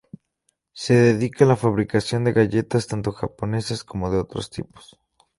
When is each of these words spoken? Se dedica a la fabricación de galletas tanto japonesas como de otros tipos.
Se 0.73 0.95
dedica 0.95 1.45
a 1.45 1.47
la 1.47 1.55
fabricación 1.55 2.23
de 2.23 2.33
galletas 2.33 2.87
tanto 2.87 3.11
japonesas 3.11 3.83
como 3.83 4.09
de 4.09 4.17
otros 4.17 4.49
tipos. 4.49 4.97